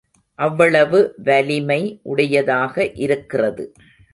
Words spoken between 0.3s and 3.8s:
அவ்வளவு வலிமை உடையதாக இருக்கிறது.